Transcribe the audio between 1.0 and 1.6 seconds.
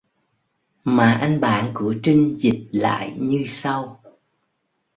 anh